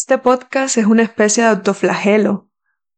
Este 0.00 0.16
podcast 0.16 0.78
es 0.78 0.86
una 0.86 1.02
especie 1.02 1.42
de 1.42 1.48
autoflagelo, 1.48 2.48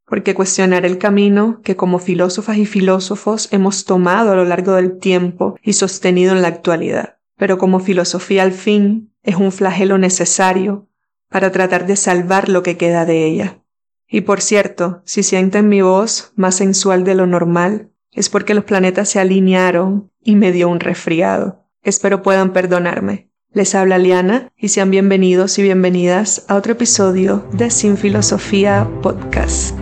porque 0.05 0.35
cuestionar 0.35 0.85
el 0.85 0.99
camino 0.99 1.63
que 1.65 1.75
como 1.75 1.99
filósofas 1.99 2.59
y 2.59 2.67
filósofos 2.67 3.51
hemos 3.53 3.87
tomado 3.87 4.33
a 4.33 4.37
lo 4.37 4.45
largo 4.45 4.75
del 4.75 4.99
tiempo 4.99 5.59
y 5.63 5.73
sostenido 5.73 6.33
en 6.33 6.43
la 6.43 6.49
actualidad. 6.49 7.17
Pero 7.39 7.57
como 7.57 7.81
filosofía 7.81 8.43
al 8.43 8.53
fin 8.53 9.15
es 9.23 9.37
un 9.37 9.51
flagelo 9.51 9.97
necesario 9.97 10.91
para 11.31 11.51
tratar 11.51 11.87
de 11.87 11.97
salvar 11.97 12.51
lo 12.51 12.63
que 12.63 12.77
queda 12.77 13.07
de 13.07 13.25
ella. 13.25 13.63
Y 14.07 14.21
por 14.21 14.43
cierto, 14.43 15.01
si 15.07 15.23
sienten 15.23 15.71
mi 15.71 15.81
voz 15.81 16.35
más 16.37 16.57
sensual 16.57 17.03
de 17.05 17.15
lo 17.15 17.27
normal, 17.27 17.93
es 18.13 18.29
porque 18.29 18.53
los 18.53 18.65
planetas 18.65 19.09
se 19.09 19.21
alinearon 19.21 20.13
y 20.23 20.37
me 20.37 20.53
dio 20.53 20.69
un 20.69 20.81
resfriado. 20.81 21.65
Espero 21.83 22.21
puedan 22.21 22.53
perdonarme. 22.53 23.30
Les 23.53 23.75
habla 23.75 23.99
Liana 23.99 24.53
y 24.57 24.69
sean 24.69 24.93
bienvenidos 24.93 25.59
y 25.59 25.63
bienvenidas 25.63 26.45
a 26.47 26.55
otro 26.55 26.75
episodio 26.75 27.45
de 27.53 27.73
Sin 27.73 27.97
Filosofía 27.97 28.89
Podcast. 29.03 29.77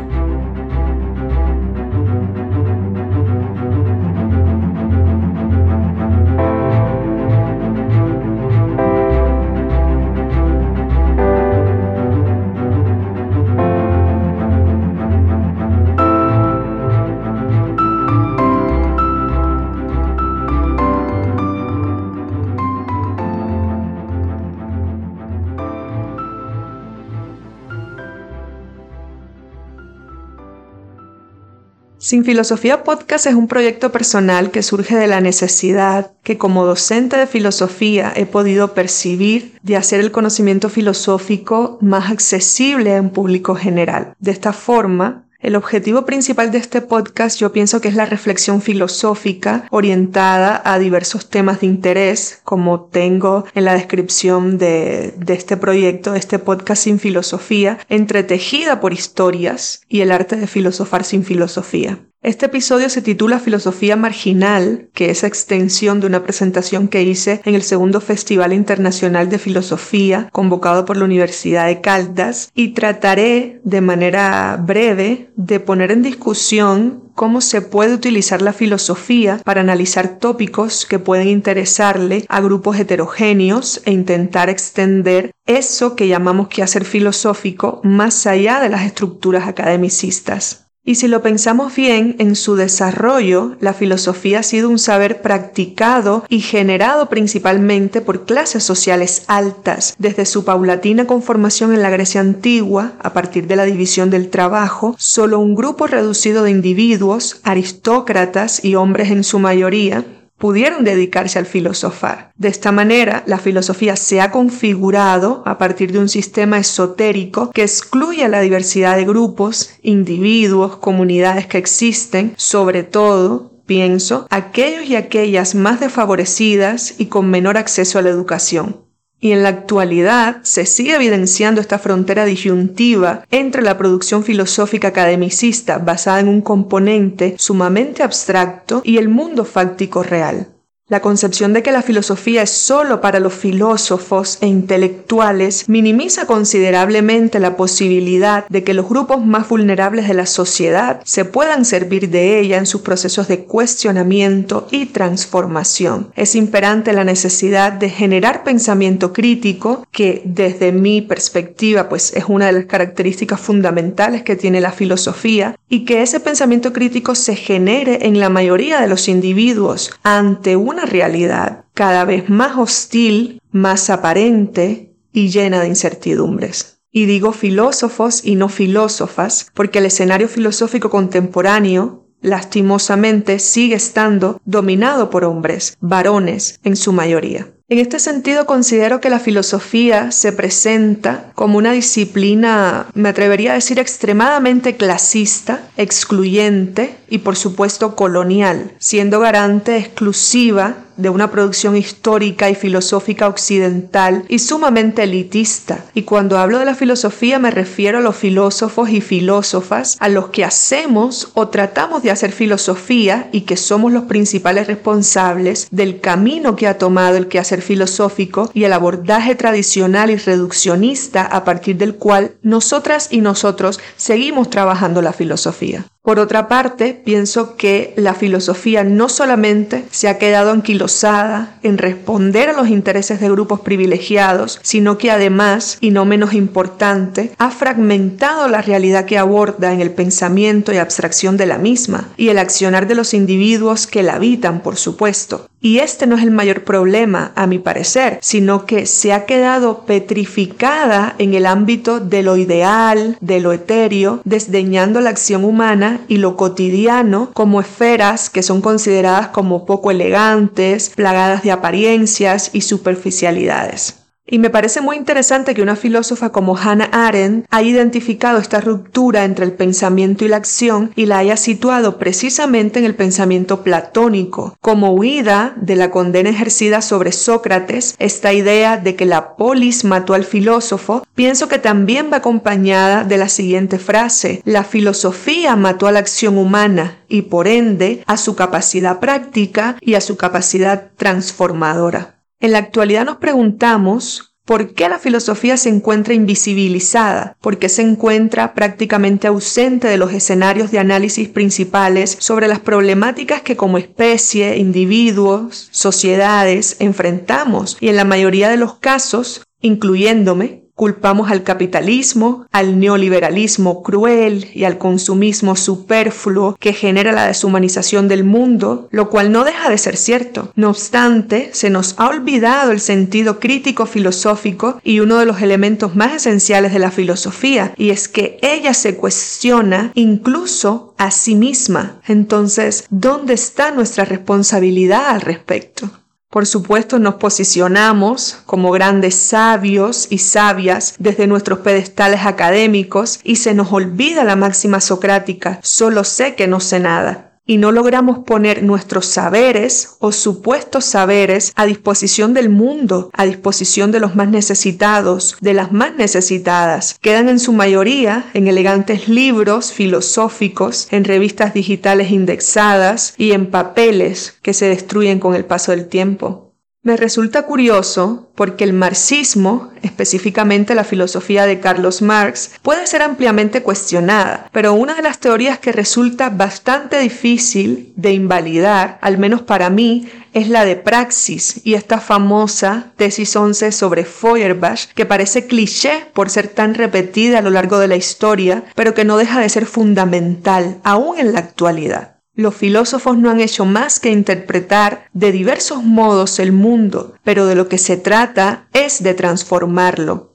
Sin 32.08 32.24
Filosofía 32.24 32.84
Podcast 32.84 33.26
es 33.26 33.34
un 33.34 33.48
proyecto 33.48 33.92
personal 33.92 34.50
que 34.50 34.62
surge 34.62 34.96
de 34.96 35.08
la 35.08 35.20
necesidad 35.20 36.12
que 36.22 36.38
como 36.38 36.64
docente 36.64 37.18
de 37.18 37.26
filosofía 37.26 38.14
he 38.16 38.24
podido 38.24 38.72
percibir 38.72 39.58
de 39.62 39.76
hacer 39.76 40.00
el 40.00 40.10
conocimiento 40.10 40.70
filosófico 40.70 41.76
más 41.82 42.10
accesible 42.10 42.96
a 42.96 43.02
un 43.02 43.10
público 43.10 43.54
general. 43.54 44.14
De 44.20 44.30
esta 44.30 44.54
forma, 44.54 45.27
el 45.40 45.54
objetivo 45.54 46.04
principal 46.04 46.50
de 46.50 46.58
este 46.58 46.80
podcast 46.80 47.38
yo 47.38 47.52
pienso 47.52 47.80
que 47.80 47.88
es 47.88 47.94
la 47.94 48.06
reflexión 48.06 48.60
filosófica 48.60 49.66
orientada 49.70 50.60
a 50.64 50.78
diversos 50.78 51.30
temas 51.30 51.60
de 51.60 51.68
interés, 51.68 52.40
como 52.42 52.86
tengo 52.86 53.44
en 53.54 53.64
la 53.64 53.74
descripción 53.74 54.58
de, 54.58 55.14
de, 55.16 55.34
este 55.34 55.56
proyecto, 55.56 56.12
de 56.12 56.18
este 56.18 56.40
podcast 56.40 56.82
sin 56.82 56.98
filosofía, 56.98 57.78
entretejida 57.88 58.80
por 58.80 58.92
historias 58.92 59.82
y 59.88 60.00
el 60.00 60.10
arte 60.10 60.36
de 60.36 60.48
filosofar 60.48 61.04
sin 61.04 61.24
filosofía. 61.24 62.00
Este 62.20 62.46
episodio 62.46 62.90
se 62.90 63.00
titula 63.00 63.38
Filosofía 63.38 63.94
Marginal, 63.94 64.88
que 64.92 65.10
es 65.10 65.22
extensión 65.22 66.00
de 66.00 66.08
una 66.08 66.24
presentación 66.24 66.88
que 66.88 67.04
hice 67.04 67.40
en 67.44 67.54
el 67.54 67.62
segundo 67.62 68.00
Festival 68.00 68.52
Internacional 68.52 69.28
de 69.28 69.38
Filosofía 69.38 70.28
convocado 70.32 70.84
por 70.84 70.96
la 70.96 71.04
Universidad 71.04 71.66
de 71.66 71.80
Caldas 71.80 72.50
y 72.56 72.70
trataré 72.70 73.60
de 73.62 73.80
manera 73.82 74.60
breve 74.60 75.30
de 75.36 75.60
poner 75.60 75.92
en 75.92 76.02
discusión 76.02 77.04
cómo 77.14 77.40
se 77.40 77.62
puede 77.62 77.94
utilizar 77.94 78.42
la 78.42 78.52
filosofía 78.52 79.40
para 79.44 79.60
analizar 79.60 80.18
tópicos 80.18 80.86
que 80.86 80.98
pueden 80.98 81.28
interesarle 81.28 82.24
a 82.28 82.40
grupos 82.40 82.80
heterogéneos 82.80 83.80
e 83.84 83.92
intentar 83.92 84.50
extender 84.50 85.30
eso 85.46 85.94
que 85.94 86.08
llamamos 86.08 86.48
quehacer 86.48 86.84
filosófico 86.84 87.80
más 87.84 88.26
allá 88.26 88.58
de 88.58 88.70
las 88.70 88.82
estructuras 88.82 89.46
academicistas. 89.46 90.67
Y 90.88 90.94
si 90.94 91.06
lo 91.06 91.20
pensamos 91.20 91.76
bien, 91.76 92.16
en 92.18 92.34
su 92.34 92.56
desarrollo, 92.56 93.56
la 93.60 93.74
filosofía 93.74 94.38
ha 94.38 94.42
sido 94.42 94.70
un 94.70 94.78
saber 94.78 95.20
practicado 95.20 96.24
y 96.30 96.40
generado 96.40 97.10
principalmente 97.10 98.00
por 98.00 98.24
clases 98.24 98.64
sociales 98.64 99.24
altas, 99.26 99.94
desde 99.98 100.24
su 100.24 100.46
paulatina 100.46 101.06
conformación 101.06 101.74
en 101.74 101.82
la 101.82 101.90
Grecia 101.90 102.22
antigua, 102.22 102.94
a 103.00 103.12
partir 103.12 103.46
de 103.48 103.56
la 103.56 103.66
división 103.66 104.08
del 104.08 104.30
trabajo, 104.30 104.96
solo 104.98 105.40
un 105.40 105.54
grupo 105.54 105.86
reducido 105.88 106.42
de 106.42 106.52
individuos, 106.52 107.42
aristócratas 107.42 108.64
y 108.64 108.74
hombres 108.74 109.10
en 109.10 109.24
su 109.24 109.38
mayoría, 109.40 110.06
pudieron 110.38 110.84
dedicarse 110.84 111.38
al 111.38 111.46
filosofar. 111.46 112.32
De 112.36 112.48
esta 112.48 112.72
manera, 112.72 113.24
la 113.26 113.38
filosofía 113.38 113.96
se 113.96 114.20
ha 114.20 114.30
configurado 114.30 115.42
a 115.44 115.58
partir 115.58 115.92
de 115.92 115.98
un 115.98 116.08
sistema 116.08 116.58
esotérico 116.58 117.50
que 117.50 117.62
excluye 117.62 118.24
a 118.24 118.28
la 118.28 118.40
diversidad 118.40 118.96
de 118.96 119.04
grupos, 119.04 119.70
individuos, 119.82 120.76
comunidades 120.76 121.46
que 121.46 121.58
existen, 121.58 122.34
sobre 122.36 122.84
todo 122.84 123.52
pienso, 123.66 124.26
aquellos 124.30 124.86
y 124.86 124.96
aquellas 124.96 125.54
más 125.54 125.78
desfavorecidas 125.78 126.94
y 126.98 127.06
con 127.06 127.28
menor 127.28 127.58
acceso 127.58 127.98
a 127.98 128.02
la 128.02 128.08
educación. 128.08 128.87
Y 129.20 129.32
en 129.32 129.42
la 129.42 129.48
actualidad 129.48 130.38
se 130.42 130.64
sigue 130.64 130.94
evidenciando 130.94 131.60
esta 131.60 131.78
frontera 131.78 132.24
disyuntiva 132.24 133.24
entre 133.30 133.62
la 133.62 133.76
producción 133.76 134.22
filosófica 134.22 134.88
academicista 134.88 135.78
basada 135.78 136.20
en 136.20 136.28
un 136.28 136.40
componente 136.40 137.34
sumamente 137.36 138.02
abstracto 138.02 138.80
y 138.84 138.98
el 138.98 139.08
mundo 139.08 139.44
fáctico 139.44 140.02
real. 140.02 140.48
La 140.90 141.02
concepción 141.02 141.52
de 141.52 141.62
que 141.62 141.70
la 141.70 141.82
filosofía 141.82 142.40
es 142.40 142.50
solo 142.50 143.02
para 143.02 143.20
los 143.20 143.34
filósofos 143.34 144.38
e 144.40 144.46
intelectuales 144.46 145.68
minimiza 145.68 146.26
considerablemente 146.26 147.40
la 147.40 147.58
posibilidad 147.58 148.48
de 148.48 148.64
que 148.64 148.72
los 148.72 148.88
grupos 148.88 149.22
más 149.22 149.46
vulnerables 149.50 150.08
de 150.08 150.14
la 150.14 150.24
sociedad 150.24 151.02
se 151.04 151.26
puedan 151.26 151.66
servir 151.66 152.08
de 152.08 152.40
ella 152.40 152.56
en 152.56 152.64
sus 152.64 152.80
procesos 152.80 153.28
de 153.28 153.44
cuestionamiento 153.44 154.66
y 154.70 154.86
transformación. 154.86 156.10
Es 156.16 156.34
imperante 156.34 156.94
la 156.94 157.04
necesidad 157.04 157.70
de 157.72 157.90
generar 157.90 158.42
pensamiento 158.42 159.12
crítico 159.12 159.86
que 159.92 160.22
desde 160.24 160.72
mi 160.72 161.02
perspectiva 161.02 161.90
pues 161.90 162.14
es 162.14 162.24
una 162.28 162.46
de 162.46 162.52
las 162.52 162.64
características 162.64 163.38
fundamentales 163.38 164.22
que 164.22 164.36
tiene 164.36 164.62
la 164.62 164.72
filosofía 164.72 165.54
y 165.68 165.84
que 165.84 166.00
ese 166.00 166.18
pensamiento 166.18 166.72
crítico 166.72 167.14
se 167.14 167.36
genere 167.36 168.06
en 168.06 168.18
la 168.18 168.30
mayoría 168.30 168.80
de 168.80 168.88
los 168.88 169.06
individuos 169.08 169.90
ante 170.02 170.56
una 170.56 170.77
realidad 170.84 171.64
cada 171.74 172.04
vez 172.04 172.28
más 172.28 172.58
hostil, 172.58 173.40
más 173.50 173.90
aparente 173.90 174.94
y 175.12 175.30
llena 175.30 175.60
de 175.60 175.68
incertidumbres. 175.68 176.80
Y 176.90 177.06
digo 177.06 177.32
filósofos 177.32 178.24
y 178.24 178.34
no 178.34 178.48
filósofas 178.48 179.50
porque 179.54 179.78
el 179.78 179.86
escenario 179.86 180.28
filosófico 180.28 180.90
contemporáneo 180.90 182.06
lastimosamente 182.20 183.38
sigue 183.38 183.76
estando 183.76 184.40
dominado 184.44 185.10
por 185.10 185.24
hombres, 185.24 185.76
varones 185.80 186.58
en 186.64 186.76
su 186.76 186.92
mayoría. 186.92 187.48
En 187.70 187.78
este 187.78 187.98
sentido, 187.98 188.46
considero 188.46 188.98
que 188.98 189.10
la 189.10 189.20
filosofía 189.20 190.10
se 190.10 190.32
presenta 190.32 191.32
como 191.34 191.58
una 191.58 191.72
disciplina, 191.72 192.86
me 192.94 193.10
atrevería 193.10 193.50
a 193.50 193.56
decir, 193.56 193.78
extremadamente 193.78 194.76
clasista, 194.76 195.67
excluyente 195.78 196.96
y 197.08 197.18
por 197.18 197.36
supuesto 197.36 197.96
colonial, 197.96 198.72
siendo 198.78 199.20
garante 199.20 199.78
exclusiva 199.78 200.76
de 200.98 201.08
una 201.08 201.30
producción 201.30 201.76
histórica 201.76 202.50
y 202.50 202.56
filosófica 202.56 203.28
occidental 203.28 204.24
y 204.28 204.40
sumamente 204.40 205.04
elitista. 205.04 205.84
Y 205.94 206.02
cuando 206.02 206.38
hablo 206.38 206.58
de 206.58 206.64
la 206.64 206.74
filosofía 206.74 207.38
me 207.38 207.52
refiero 207.52 207.98
a 207.98 208.00
los 208.00 208.16
filósofos 208.16 208.90
y 208.90 209.00
filósofas 209.00 209.96
a 210.00 210.08
los 210.08 210.28
que 210.28 210.44
hacemos 210.44 211.30
o 211.34 211.48
tratamos 211.48 212.02
de 212.02 212.10
hacer 212.10 212.32
filosofía 212.32 213.28
y 213.30 213.42
que 213.42 213.56
somos 213.56 213.92
los 213.92 214.04
principales 214.04 214.66
responsables 214.66 215.68
del 215.70 216.00
camino 216.00 216.56
que 216.56 216.66
ha 216.66 216.78
tomado 216.78 217.16
el 217.16 217.28
quehacer 217.28 217.62
filosófico 217.62 218.50
y 218.52 218.64
el 218.64 218.72
abordaje 218.72 219.36
tradicional 219.36 220.10
y 220.10 220.16
reduccionista 220.16 221.22
a 221.24 221.44
partir 221.44 221.76
del 221.76 221.94
cual 221.94 222.32
nosotras 222.42 223.08
y 223.12 223.20
nosotros 223.20 223.78
seguimos 223.96 224.50
trabajando 224.50 225.00
la 225.00 225.12
filosofía. 225.12 225.67
Arabia. 225.74 225.97
Por 226.08 226.20
otra 226.20 226.48
parte, 226.48 226.94
pienso 226.94 227.54
que 227.56 227.92
la 227.96 228.14
filosofía 228.14 228.82
no 228.82 229.10
solamente 229.10 229.84
se 229.90 230.08
ha 230.08 230.16
quedado 230.16 230.52
anquilosada 230.52 231.58
en 231.62 231.76
responder 231.76 232.48
a 232.48 232.54
los 232.54 232.68
intereses 232.68 233.20
de 233.20 233.28
grupos 233.28 233.60
privilegiados, 233.60 234.58
sino 234.62 234.96
que 234.96 235.10
además, 235.10 235.76
y 235.82 235.90
no 235.90 236.06
menos 236.06 236.32
importante, 236.32 237.32
ha 237.36 237.50
fragmentado 237.50 238.48
la 238.48 238.62
realidad 238.62 239.04
que 239.04 239.18
aborda 239.18 239.74
en 239.74 239.82
el 239.82 239.90
pensamiento 239.90 240.72
y 240.72 240.78
abstracción 240.78 241.36
de 241.36 241.44
la 241.44 241.58
misma, 241.58 242.08
y 242.16 242.30
el 242.30 242.38
accionar 242.38 242.88
de 242.88 242.94
los 242.94 243.12
individuos 243.12 243.86
que 243.86 244.02
la 244.02 244.14
habitan, 244.14 244.60
por 244.60 244.76
supuesto. 244.76 245.46
Y 245.60 245.78
este 245.80 246.06
no 246.06 246.16
es 246.16 246.22
el 246.22 246.30
mayor 246.30 246.62
problema, 246.62 247.32
a 247.34 247.48
mi 247.48 247.58
parecer, 247.58 248.18
sino 248.22 248.64
que 248.64 248.86
se 248.86 249.12
ha 249.12 249.26
quedado 249.26 249.80
petrificada 249.86 251.16
en 251.18 251.34
el 251.34 251.46
ámbito 251.46 251.98
de 251.98 252.22
lo 252.22 252.36
ideal, 252.36 253.18
de 253.20 253.40
lo 253.40 253.52
etéreo, 253.52 254.20
desdeñando 254.24 255.00
la 255.00 255.10
acción 255.10 255.44
humana 255.44 255.97
y 256.06 256.18
lo 256.18 256.36
cotidiano 256.36 257.30
como 257.34 257.60
esferas 257.60 258.30
que 258.30 258.42
son 258.42 258.60
consideradas 258.60 259.28
como 259.28 259.66
poco 259.66 259.90
elegantes, 259.90 260.90
plagadas 260.94 261.42
de 261.42 261.52
apariencias 261.52 262.50
y 262.52 262.62
superficialidades. 262.62 263.97
Y 264.30 264.38
me 264.38 264.50
parece 264.50 264.82
muy 264.82 264.96
interesante 264.96 265.54
que 265.54 265.62
una 265.62 265.74
filósofa 265.74 266.32
como 266.32 266.54
Hannah 266.54 266.90
Arendt 266.92 267.46
haya 267.48 267.70
identificado 267.70 268.38
esta 268.38 268.60
ruptura 268.60 269.24
entre 269.24 269.46
el 269.46 269.52
pensamiento 269.52 270.26
y 270.26 270.28
la 270.28 270.36
acción 270.36 270.92
y 270.96 271.06
la 271.06 271.16
haya 271.16 271.38
situado 271.38 271.96
precisamente 271.96 272.78
en 272.78 272.84
el 272.84 272.94
pensamiento 272.94 273.62
platónico, 273.62 274.54
como 274.60 274.92
huida 274.92 275.54
de 275.56 275.76
la 275.76 275.90
condena 275.90 276.28
ejercida 276.28 276.82
sobre 276.82 277.12
Sócrates, 277.12 277.96
esta 277.98 278.34
idea 278.34 278.76
de 278.76 278.96
que 278.96 279.06
la 279.06 279.34
polis 279.36 279.84
mató 279.84 280.12
al 280.12 280.24
filósofo, 280.24 281.06
pienso 281.14 281.48
que 281.48 281.58
también 281.58 282.10
va 282.12 282.18
acompañada 282.18 283.04
de 283.04 283.16
la 283.16 283.30
siguiente 283.30 283.78
frase, 283.78 284.42
la 284.44 284.62
filosofía 284.62 285.56
mató 285.56 285.86
a 285.86 285.92
la 285.92 286.00
acción 286.00 286.36
humana 286.36 286.98
y 287.08 287.22
por 287.22 287.48
ende 287.48 288.02
a 288.06 288.18
su 288.18 288.36
capacidad 288.36 289.00
práctica 289.00 289.76
y 289.80 289.94
a 289.94 290.02
su 290.02 290.18
capacidad 290.18 290.90
transformadora. 290.98 292.17
En 292.40 292.52
la 292.52 292.58
actualidad 292.58 293.04
nos 293.04 293.16
preguntamos 293.16 294.28
¿Por 294.48 294.72
qué 294.72 294.88
la 294.88 294.98
filosofía 294.98 295.58
se 295.58 295.68
encuentra 295.68 296.14
invisibilizada? 296.14 297.36
¿Por 297.42 297.58
qué 297.58 297.68
se 297.68 297.82
encuentra 297.82 298.54
prácticamente 298.54 299.26
ausente 299.26 299.88
de 299.88 299.98
los 299.98 300.14
escenarios 300.14 300.70
de 300.70 300.78
análisis 300.78 301.28
principales 301.28 302.16
sobre 302.18 302.48
las 302.48 302.58
problemáticas 302.58 303.42
que 303.42 303.58
como 303.58 303.76
especie, 303.76 304.56
individuos, 304.56 305.68
sociedades 305.70 306.76
enfrentamos? 306.78 307.76
Y 307.78 307.88
en 307.90 307.96
la 307.96 308.06
mayoría 308.06 308.48
de 308.48 308.56
los 308.56 308.76
casos, 308.78 309.42
incluyéndome, 309.60 310.67
Culpamos 310.78 311.28
al 311.32 311.42
capitalismo, 311.42 312.46
al 312.52 312.78
neoliberalismo 312.78 313.82
cruel 313.82 314.46
y 314.54 314.62
al 314.62 314.78
consumismo 314.78 315.56
superfluo 315.56 316.56
que 316.60 316.72
genera 316.72 317.10
la 317.10 317.26
deshumanización 317.26 318.06
del 318.06 318.22
mundo, 318.22 318.86
lo 318.92 319.10
cual 319.10 319.32
no 319.32 319.42
deja 319.42 319.70
de 319.70 319.76
ser 319.76 319.96
cierto. 319.96 320.52
No 320.54 320.70
obstante, 320.70 321.50
se 321.52 321.68
nos 321.68 321.96
ha 321.98 322.06
olvidado 322.06 322.70
el 322.70 322.78
sentido 322.78 323.40
crítico 323.40 323.86
filosófico 323.86 324.80
y 324.84 325.00
uno 325.00 325.18
de 325.18 325.26
los 325.26 325.42
elementos 325.42 325.96
más 325.96 326.14
esenciales 326.14 326.72
de 326.72 326.78
la 326.78 326.92
filosofía, 326.92 327.74
y 327.76 327.90
es 327.90 328.06
que 328.06 328.38
ella 328.40 328.72
se 328.72 328.94
cuestiona 328.94 329.90
incluso 329.96 330.94
a 330.96 331.10
sí 331.10 331.34
misma. 331.34 332.00
Entonces, 332.06 332.84
¿dónde 332.88 333.34
está 333.34 333.72
nuestra 333.72 334.04
responsabilidad 334.04 335.08
al 335.08 335.22
respecto? 335.22 335.90
Por 336.30 336.46
supuesto, 336.46 336.98
nos 336.98 337.14
posicionamos 337.14 338.38
como 338.44 338.70
grandes 338.70 339.14
sabios 339.14 340.06
y 340.10 340.18
sabias 340.18 340.94
desde 340.98 341.26
nuestros 341.26 341.60
pedestales 341.60 342.26
académicos 342.26 343.20
y 343.24 343.36
se 343.36 343.54
nos 343.54 343.72
olvida 343.72 344.24
la 344.24 344.36
máxima 344.36 344.80
socrática, 344.80 345.58
solo 345.62 346.04
sé 346.04 346.34
que 346.34 346.46
no 346.46 346.60
sé 346.60 346.80
nada 346.80 347.27
y 347.48 347.56
no 347.56 347.72
logramos 347.72 348.20
poner 348.20 348.62
nuestros 348.62 349.06
saberes 349.06 349.96
o 350.00 350.12
supuestos 350.12 350.84
saberes 350.84 351.52
a 351.56 351.64
disposición 351.64 352.34
del 352.34 352.50
mundo, 352.50 353.10
a 353.14 353.24
disposición 353.24 353.90
de 353.90 354.00
los 354.00 354.14
más 354.14 354.28
necesitados, 354.28 355.36
de 355.40 355.54
las 355.54 355.72
más 355.72 355.96
necesitadas. 355.96 356.98
Quedan 357.00 357.30
en 357.30 357.40
su 357.40 357.54
mayoría 357.54 358.26
en 358.34 358.48
elegantes 358.48 359.08
libros 359.08 359.72
filosóficos, 359.72 360.88
en 360.90 361.04
revistas 361.04 361.54
digitales 361.54 362.10
indexadas 362.10 363.14
y 363.16 363.32
en 363.32 363.50
papeles 363.50 364.36
que 364.42 364.52
se 364.52 364.68
destruyen 364.68 365.18
con 365.18 365.34
el 365.34 365.46
paso 365.46 365.72
del 365.72 365.88
tiempo. 365.88 366.47
Me 366.88 366.96
resulta 366.96 367.42
curioso 367.42 368.30
porque 368.34 368.64
el 368.64 368.72
marxismo, 368.72 369.70
específicamente 369.82 370.74
la 370.74 370.84
filosofía 370.84 371.44
de 371.44 371.60
Carlos 371.60 372.00
Marx, 372.00 372.52
puede 372.62 372.86
ser 372.86 373.02
ampliamente 373.02 373.62
cuestionada, 373.62 374.48
pero 374.52 374.72
una 374.72 374.94
de 374.94 375.02
las 375.02 375.18
teorías 375.18 375.58
que 375.58 375.70
resulta 375.70 376.30
bastante 376.30 376.98
difícil 376.98 377.92
de 377.94 378.14
invalidar, 378.14 378.98
al 379.02 379.18
menos 379.18 379.42
para 379.42 379.68
mí, 379.68 380.08
es 380.32 380.48
la 380.48 380.64
de 380.64 380.76
praxis 380.76 381.60
y 381.62 381.74
esta 381.74 382.00
famosa 382.00 382.92
tesis 382.96 383.36
11 383.36 383.70
sobre 383.70 384.06
Feuerbach, 384.06 384.86
que 384.94 385.04
parece 385.04 385.46
cliché 385.46 386.06
por 386.14 386.30
ser 386.30 386.48
tan 386.48 386.72
repetida 386.72 387.40
a 387.40 387.42
lo 387.42 387.50
largo 387.50 387.78
de 387.78 387.88
la 387.88 387.96
historia, 387.96 388.64
pero 388.74 388.94
que 388.94 389.04
no 389.04 389.18
deja 389.18 389.40
de 389.40 389.50
ser 389.50 389.66
fundamental 389.66 390.78
aún 390.84 391.18
en 391.18 391.34
la 391.34 391.40
actualidad. 391.40 392.17
Los 392.38 392.54
filósofos 392.54 393.18
no 393.18 393.30
han 393.30 393.40
hecho 393.40 393.64
más 393.64 393.98
que 393.98 394.12
interpretar 394.12 395.08
de 395.12 395.32
diversos 395.32 395.82
modos 395.82 396.38
el 396.38 396.52
mundo, 396.52 397.14
pero 397.24 397.46
de 397.46 397.56
lo 397.56 397.68
que 397.68 397.78
se 397.78 397.96
trata 397.96 398.68
es 398.72 399.02
de 399.02 399.12
transformarlo. 399.14 400.34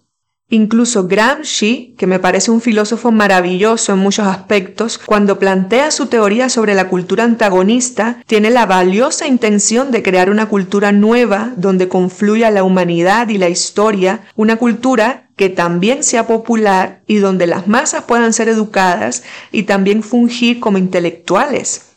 Incluso 0.49 1.07
Gramsci, 1.07 1.95
que 1.97 2.05
me 2.05 2.19
parece 2.19 2.51
un 2.51 2.59
filósofo 2.59 3.13
maravilloso 3.13 3.93
en 3.93 3.99
muchos 3.99 4.27
aspectos, 4.27 4.97
cuando 4.97 5.39
plantea 5.39 5.91
su 5.91 6.07
teoría 6.07 6.49
sobre 6.49 6.75
la 6.75 6.89
cultura 6.89 7.23
antagonista, 7.23 8.21
tiene 8.27 8.49
la 8.49 8.65
valiosa 8.65 9.25
intención 9.25 9.91
de 9.91 10.03
crear 10.03 10.29
una 10.29 10.49
cultura 10.49 10.91
nueva 10.91 11.53
donde 11.55 11.87
confluya 11.87 12.51
la 12.51 12.65
humanidad 12.65 13.29
y 13.29 13.37
la 13.37 13.47
historia, 13.47 14.25
una 14.35 14.57
cultura 14.57 15.29
que 15.37 15.47
también 15.47 16.03
sea 16.03 16.27
popular 16.27 17.01
y 17.07 17.19
donde 17.19 17.47
las 17.47 17.69
masas 17.69 18.03
puedan 18.03 18.33
ser 18.33 18.49
educadas 18.49 19.23
y 19.53 19.63
también 19.63 20.03
fungir 20.03 20.59
como 20.59 20.77
intelectuales. 20.77 21.92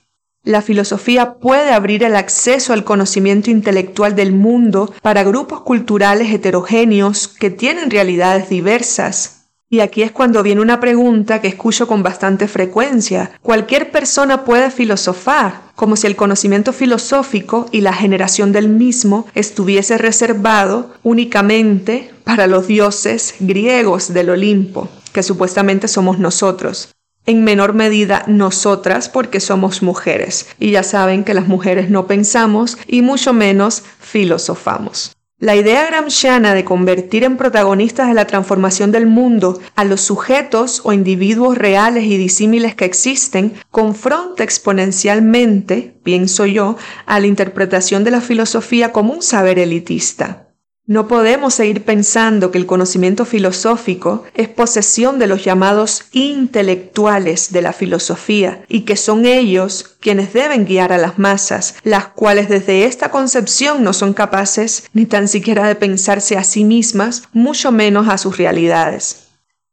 La 0.46 0.62
filosofía 0.62 1.40
puede 1.40 1.72
abrir 1.72 2.04
el 2.04 2.14
acceso 2.14 2.72
al 2.72 2.84
conocimiento 2.84 3.50
intelectual 3.50 4.14
del 4.14 4.32
mundo 4.32 4.94
para 5.02 5.24
grupos 5.24 5.62
culturales 5.62 6.32
heterogéneos 6.32 7.26
que 7.26 7.50
tienen 7.50 7.90
realidades 7.90 8.48
diversas. 8.48 9.48
Y 9.68 9.80
aquí 9.80 10.02
es 10.02 10.12
cuando 10.12 10.44
viene 10.44 10.60
una 10.60 10.78
pregunta 10.78 11.40
que 11.40 11.48
escucho 11.48 11.88
con 11.88 12.04
bastante 12.04 12.46
frecuencia. 12.46 13.32
¿Cualquier 13.42 13.90
persona 13.90 14.44
puede 14.44 14.70
filosofar? 14.70 15.62
Como 15.74 15.96
si 15.96 16.06
el 16.06 16.14
conocimiento 16.14 16.72
filosófico 16.72 17.66
y 17.72 17.80
la 17.80 17.92
generación 17.92 18.52
del 18.52 18.68
mismo 18.68 19.26
estuviese 19.34 19.98
reservado 19.98 20.94
únicamente 21.02 22.12
para 22.22 22.46
los 22.46 22.68
dioses 22.68 23.34
griegos 23.40 24.14
del 24.14 24.30
Olimpo, 24.30 24.88
que 25.12 25.24
supuestamente 25.24 25.88
somos 25.88 26.20
nosotros 26.20 26.90
en 27.26 27.44
menor 27.44 27.74
medida 27.74 28.24
nosotras 28.26 29.08
porque 29.08 29.40
somos 29.40 29.82
mujeres 29.82 30.48
y 30.58 30.70
ya 30.70 30.82
saben 30.82 31.24
que 31.24 31.34
las 31.34 31.48
mujeres 31.48 31.90
no 31.90 32.06
pensamos 32.06 32.78
y 32.86 33.02
mucho 33.02 33.32
menos 33.32 33.82
filosofamos. 34.00 35.12
La 35.38 35.54
idea 35.54 35.84
gramsciana 35.84 36.54
de 36.54 36.64
convertir 36.64 37.22
en 37.22 37.36
protagonistas 37.36 38.08
de 38.08 38.14
la 38.14 38.26
transformación 38.26 38.90
del 38.90 39.06
mundo 39.06 39.60
a 39.74 39.84
los 39.84 40.00
sujetos 40.00 40.80
o 40.84 40.94
individuos 40.94 41.58
reales 41.58 42.04
y 42.04 42.16
disímiles 42.16 42.74
que 42.74 42.86
existen 42.86 43.52
confronta 43.70 44.44
exponencialmente, 44.44 45.94
pienso 46.02 46.46
yo, 46.46 46.78
a 47.04 47.20
la 47.20 47.26
interpretación 47.26 48.02
de 48.02 48.12
la 48.12 48.22
filosofía 48.22 48.92
como 48.92 49.12
un 49.12 49.20
saber 49.20 49.58
elitista. 49.58 50.45
No 50.88 51.08
podemos 51.08 51.54
seguir 51.54 51.84
pensando 51.84 52.52
que 52.52 52.58
el 52.58 52.66
conocimiento 52.66 53.24
filosófico 53.24 54.22
es 54.34 54.48
posesión 54.48 55.18
de 55.18 55.26
los 55.26 55.44
llamados 55.44 56.04
intelectuales 56.12 57.50
de 57.52 57.60
la 57.60 57.72
filosofía 57.72 58.64
y 58.68 58.82
que 58.82 58.94
son 58.94 59.26
ellos 59.26 59.96
quienes 59.98 60.32
deben 60.32 60.64
guiar 60.64 60.92
a 60.92 60.98
las 60.98 61.18
masas, 61.18 61.74
las 61.82 62.06
cuales 62.06 62.48
desde 62.48 62.84
esta 62.84 63.10
concepción 63.10 63.82
no 63.82 63.92
son 63.92 64.14
capaces 64.14 64.84
ni 64.92 65.06
tan 65.06 65.26
siquiera 65.26 65.66
de 65.66 65.74
pensarse 65.74 66.36
a 66.36 66.44
sí 66.44 66.62
mismas, 66.62 67.24
mucho 67.32 67.72
menos 67.72 68.08
a 68.08 68.16
sus 68.16 68.36
realidades. 68.36 69.25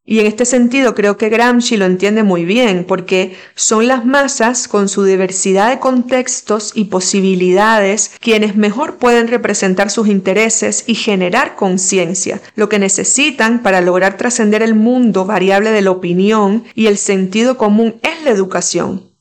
Y 0.06 0.20
en 0.20 0.26
este 0.26 0.44
sentido 0.44 0.96
creo 0.96 1.16
que 1.16 1.30
Gramsci 1.30 1.78
lo 1.78 1.86
entiende 1.86 2.24
muy 2.24 2.44
bien, 2.44 2.84
porque 2.86 3.38
son 3.56 3.88
las 3.88 4.06
masas 4.06 4.68
con 4.68 4.90
su 4.90 5.06
diversidad 5.06 5.70
de 5.70 5.80
contextos 5.80 6.74
y 6.76 6.86
posibilidades 6.86 8.12
quienes 8.20 8.58
mejor 8.58 8.98
pueden 8.98 9.30
representar 9.30 9.90
sus 9.90 10.10
intereses 10.10 10.84
y 10.88 10.96
generar 10.96 11.56
conciencia, 11.56 12.42
lo 12.56 12.68
que 12.68 12.80
necesitan 12.80 13.64
para 13.64 13.80
lograr 13.80 14.18
trascender 14.18 14.62
el 14.62 14.76
mundo 14.76 15.26
variable 15.26 15.72
de 15.72 15.82
la 15.82 15.92
opinión 15.92 16.66
y 16.76 16.88
el 16.88 16.98
sentido 16.98 17.58
común 17.58 17.96
es 18.02 18.24
la 18.26 18.32
educación 18.32 19.13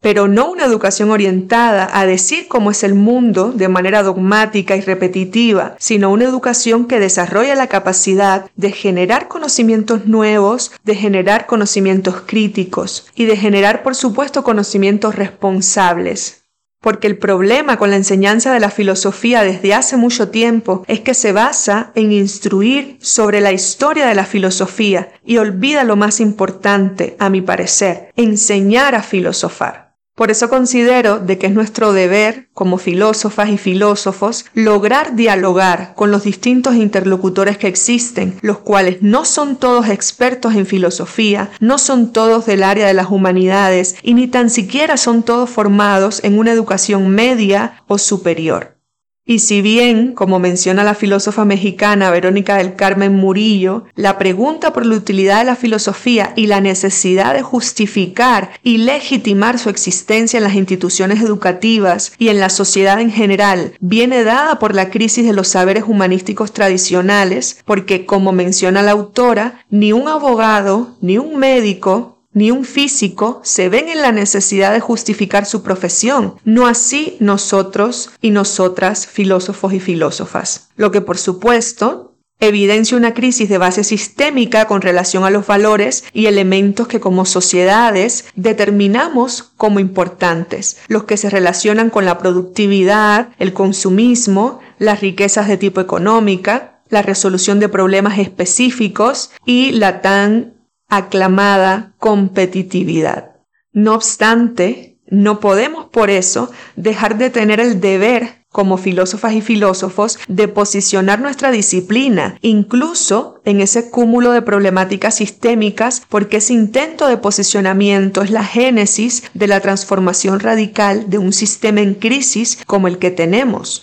pero 0.00 0.28
no 0.28 0.50
una 0.50 0.64
educación 0.64 1.10
orientada 1.10 1.88
a 1.92 2.06
decir 2.06 2.48
cómo 2.48 2.70
es 2.70 2.82
el 2.82 2.94
mundo 2.94 3.52
de 3.54 3.68
manera 3.68 4.02
dogmática 4.02 4.76
y 4.76 4.80
repetitiva, 4.80 5.76
sino 5.78 6.10
una 6.10 6.24
educación 6.24 6.86
que 6.86 6.98
desarrolla 6.98 7.54
la 7.54 7.66
capacidad 7.66 8.50
de 8.56 8.72
generar 8.72 9.28
conocimientos 9.28 10.06
nuevos, 10.06 10.72
de 10.84 10.94
generar 10.94 11.46
conocimientos 11.46 12.22
críticos 12.26 13.06
y 13.14 13.26
de 13.26 13.36
generar, 13.36 13.82
por 13.82 13.94
supuesto, 13.94 14.42
conocimientos 14.42 15.14
responsables. 15.14 16.40
Porque 16.80 17.06
el 17.06 17.18
problema 17.18 17.76
con 17.76 17.90
la 17.90 17.96
enseñanza 17.96 18.54
de 18.54 18.60
la 18.60 18.70
filosofía 18.70 19.44
desde 19.44 19.74
hace 19.74 19.98
mucho 19.98 20.30
tiempo 20.30 20.82
es 20.88 21.00
que 21.00 21.12
se 21.12 21.32
basa 21.32 21.92
en 21.94 22.10
instruir 22.10 22.96
sobre 23.02 23.42
la 23.42 23.52
historia 23.52 24.06
de 24.06 24.14
la 24.14 24.24
filosofía 24.24 25.12
y 25.22 25.36
olvida 25.36 25.84
lo 25.84 25.96
más 25.96 26.20
importante, 26.20 27.16
a 27.18 27.28
mi 27.28 27.42
parecer, 27.42 28.10
enseñar 28.16 28.94
a 28.94 29.02
filosofar. 29.02 29.79
Por 30.20 30.30
eso 30.30 30.50
considero 30.50 31.18
de 31.18 31.38
que 31.38 31.46
es 31.46 31.54
nuestro 31.54 31.94
deber, 31.94 32.50
como 32.52 32.76
filósofas 32.76 33.48
y 33.48 33.56
filósofos, 33.56 34.44
lograr 34.52 35.16
dialogar 35.16 35.94
con 35.94 36.10
los 36.10 36.24
distintos 36.24 36.74
interlocutores 36.74 37.56
que 37.56 37.68
existen, 37.68 38.36
los 38.42 38.58
cuales 38.58 38.98
no 39.00 39.24
son 39.24 39.56
todos 39.56 39.88
expertos 39.88 40.54
en 40.56 40.66
filosofía, 40.66 41.48
no 41.58 41.78
son 41.78 42.12
todos 42.12 42.44
del 42.44 42.64
área 42.64 42.86
de 42.86 42.92
las 42.92 43.10
humanidades 43.10 43.96
y 44.02 44.12
ni 44.12 44.28
tan 44.28 44.50
siquiera 44.50 44.98
son 44.98 45.22
todos 45.22 45.48
formados 45.48 46.22
en 46.22 46.38
una 46.38 46.52
educación 46.52 47.08
media 47.08 47.82
o 47.86 47.96
superior. 47.96 48.79
Y 49.26 49.40
si 49.40 49.60
bien, 49.60 50.12
como 50.12 50.38
menciona 50.38 50.82
la 50.82 50.94
filósofa 50.94 51.44
mexicana 51.44 52.10
Verónica 52.10 52.56
del 52.56 52.74
Carmen 52.74 53.14
Murillo, 53.14 53.84
la 53.94 54.18
pregunta 54.18 54.72
por 54.72 54.86
la 54.86 54.96
utilidad 54.96 55.38
de 55.38 55.44
la 55.44 55.56
filosofía 55.56 56.32
y 56.36 56.46
la 56.46 56.60
necesidad 56.60 57.34
de 57.34 57.42
justificar 57.42 58.50
y 58.64 58.78
legitimar 58.78 59.58
su 59.58 59.68
existencia 59.68 60.38
en 60.38 60.44
las 60.44 60.54
instituciones 60.54 61.22
educativas 61.22 62.12
y 62.18 62.28
en 62.28 62.40
la 62.40 62.48
sociedad 62.48 63.00
en 63.00 63.12
general 63.12 63.74
viene 63.78 64.24
dada 64.24 64.58
por 64.58 64.74
la 64.74 64.90
crisis 64.90 65.26
de 65.26 65.34
los 65.34 65.48
saberes 65.48 65.84
humanísticos 65.86 66.52
tradicionales, 66.52 67.58
porque 67.64 68.06
como 68.06 68.32
menciona 68.32 68.82
la 68.82 68.92
autora, 68.92 69.64
ni 69.70 69.92
un 69.92 70.08
abogado, 70.08 70.96
ni 71.00 71.18
un 71.18 71.38
médico, 71.38 72.09
ni 72.32 72.50
un 72.50 72.64
físico 72.64 73.40
se 73.44 73.68
ven 73.68 73.88
en 73.88 74.02
la 74.02 74.12
necesidad 74.12 74.72
de 74.72 74.80
justificar 74.80 75.46
su 75.46 75.62
profesión, 75.62 76.36
no 76.44 76.66
así 76.66 77.16
nosotros 77.20 78.10
y 78.20 78.30
nosotras, 78.30 79.06
filósofos 79.06 79.72
y 79.72 79.80
filósofas. 79.80 80.68
Lo 80.76 80.90
que 80.90 81.00
por 81.00 81.18
supuesto 81.18 82.10
evidencia 82.40 82.96
una 82.96 83.14
crisis 83.14 83.48
de 83.48 83.58
base 83.58 83.84
sistémica 83.84 84.66
con 84.66 84.80
relación 84.80 85.24
a 85.24 85.30
los 85.30 85.46
valores 85.46 86.04
y 86.12 86.26
elementos 86.26 86.88
que 86.88 87.00
como 87.00 87.26
sociedades 87.26 88.24
determinamos 88.34 89.52
como 89.56 89.78
importantes, 89.78 90.78
los 90.88 91.04
que 91.04 91.16
se 91.16 91.30
relacionan 91.30 91.90
con 91.90 92.06
la 92.06 92.18
productividad, 92.18 93.28
el 93.38 93.52
consumismo, 93.52 94.60
las 94.78 95.00
riquezas 95.00 95.48
de 95.48 95.58
tipo 95.58 95.80
económica, 95.80 96.80
la 96.88 97.02
resolución 97.02 97.60
de 97.60 97.68
problemas 97.68 98.18
específicos 98.18 99.30
y 99.44 99.72
la 99.72 100.00
tan 100.00 100.54
aclamada 100.90 101.94
competitividad. 101.98 103.36
No 103.72 103.94
obstante, 103.94 104.98
no 105.06 105.40
podemos 105.40 105.86
por 105.86 106.10
eso 106.10 106.50
dejar 106.76 107.18
de 107.18 107.30
tener 107.30 107.60
el 107.60 107.80
deber 107.80 108.40
como 108.50 108.78
filósofas 108.78 109.32
y 109.34 109.40
filósofos 109.40 110.18
de 110.26 110.48
posicionar 110.48 111.20
nuestra 111.20 111.52
disciplina, 111.52 112.36
incluso 112.42 113.40
en 113.44 113.60
ese 113.60 113.90
cúmulo 113.90 114.32
de 114.32 114.42
problemáticas 114.42 115.16
sistémicas, 115.16 116.02
porque 116.08 116.38
ese 116.38 116.54
intento 116.54 117.06
de 117.06 117.16
posicionamiento 117.16 118.22
es 118.22 118.30
la 118.30 118.44
génesis 118.44 119.22
de 119.34 119.46
la 119.46 119.60
transformación 119.60 120.40
radical 120.40 121.08
de 121.10 121.18
un 121.18 121.32
sistema 121.32 121.80
en 121.80 121.94
crisis 121.94 122.58
como 122.66 122.88
el 122.88 122.98
que 122.98 123.12
tenemos. 123.12 123.82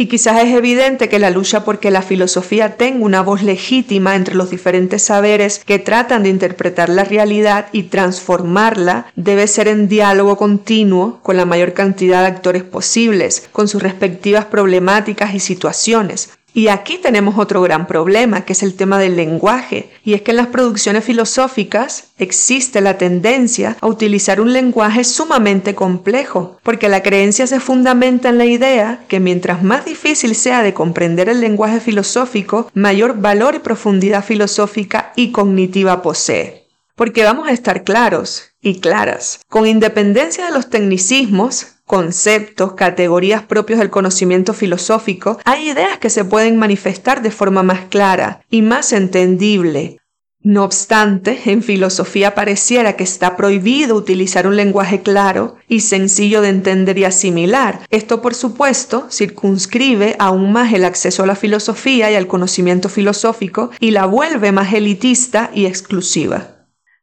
Y 0.00 0.06
quizás 0.06 0.44
es 0.44 0.54
evidente 0.54 1.08
que 1.08 1.18
la 1.18 1.30
lucha 1.30 1.64
porque 1.64 1.90
la 1.90 2.02
filosofía 2.02 2.76
tenga 2.76 3.04
una 3.04 3.20
voz 3.20 3.42
legítima 3.42 4.14
entre 4.14 4.36
los 4.36 4.48
diferentes 4.48 5.02
saberes 5.02 5.60
que 5.66 5.80
tratan 5.80 6.22
de 6.22 6.28
interpretar 6.28 6.88
la 6.88 7.02
realidad 7.02 7.66
y 7.72 7.82
transformarla 7.82 9.10
debe 9.16 9.48
ser 9.48 9.66
en 9.66 9.88
diálogo 9.88 10.36
continuo 10.36 11.18
con 11.24 11.36
la 11.36 11.46
mayor 11.46 11.72
cantidad 11.72 12.20
de 12.20 12.28
actores 12.28 12.62
posibles, 12.62 13.48
con 13.50 13.66
sus 13.66 13.82
respectivas 13.82 14.44
problemáticas 14.44 15.34
y 15.34 15.40
situaciones, 15.40 16.30
y 16.54 16.68
aquí 16.68 16.98
tenemos 16.98 17.38
otro 17.38 17.62
gran 17.62 17.86
problema, 17.86 18.44
que 18.44 18.52
es 18.52 18.62
el 18.62 18.74
tema 18.74 18.98
del 18.98 19.16
lenguaje, 19.16 19.90
y 20.02 20.14
es 20.14 20.22
que 20.22 20.32
en 20.32 20.38
las 20.38 20.48
producciones 20.48 21.04
filosóficas 21.04 22.08
existe 22.18 22.80
la 22.80 22.98
tendencia 22.98 23.76
a 23.80 23.86
utilizar 23.86 24.40
un 24.40 24.52
lenguaje 24.52 25.04
sumamente 25.04 25.74
complejo, 25.74 26.58
porque 26.62 26.88
la 26.88 27.02
creencia 27.02 27.46
se 27.46 27.60
fundamenta 27.60 28.30
en 28.30 28.38
la 28.38 28.46
idea 28.46 29.04
que 29.08 29.20
mientras 29.20 29.62
más 29.62 29.84
difícil 29.84 30.34
sea 30.34 30.62
de 30.62 30.74
comprender 30.74 31.28
el 31.28 31.40
lenguaje 31.40 31.80
filosófico, 31.80 32.70
mayor 32.74 33.20
valor 33.20 33.54
y 33.54 33.60
profundidad 33.60 34.24
filosófica 34.24 35.12
y 35.16 35.30
cognitiva 35.32 36.02
posee. 36.02 36.66
Porque 36.96 37.22
vamos 37.22 37.46
a 37.46 37.52
estar 37.52 37.84
claros 37.84 38.54
y 38.60 38.80
claras, 38.80 39.40
con 39.48 39.66
independencia 39.66 40.46
de 40.46 40.52
los 40.52 40.68
tecnicismos, 40.70 41.77
conceptos, 41.88 42.74
categorías 42.74 43.42
propios 43.42 43.80
del 43.80 43.88
conocimiento 43.90 44.52
filosófico, 44.52 45.38
hay 45.44 45.70
ideas 45.70 45.98
que 45.98 46.10
se 46.10 46.24
pueden 46.24 46.58
manifestar 46.58 47.22
de 47.22 47.30
forma 47.30 47.62
más 47.62 47.86
clara 47.86 48.42
y 48.50 48.60
más 48.60 48.92
entendible. 48.92 49.98
No 50.42 50.64
obstante, 50.64 51.40
en 51.46 51.62
filosofía 51.62 52.34
pareciera 52.34 52.94
que 52.94 53.04
está 53.04 53.36
prohibido 53.36 53.96
utilizar 53.96 54.46
un 54.46 54.54
lenguaje 54.54 55.00
claro 55.00 55.56
y 55.66 55.80
sencillo 55.80 56.42
de 56.42 56.50
entender 56.50 56.98
y 56.98 57.04
asimilar. 57.04 57.80
Esto, 57.88 58.20
por 58.20 58.34
supuesto, 58.34 59.08
circunscribe 59.10 60.14
aún 60.18 60.52
más 60.52 60.72
el 60.74 60.84
acceso 60.84 61.22
a 61.22 61.26
la 61.26 61.36
filosofía 61.36 62.12
y 62.12 62.16
al 62.16 62.26
conocimiento 62.26 62.90
filosófico 62.90 63.70
y 63.80 63.92
la 63.92 64.04
vuelve 64.04 64.52
más 64.52 64.74
elitista 64.74 65.50
y 65.54 65.64
exclusiva. 65.64 66.57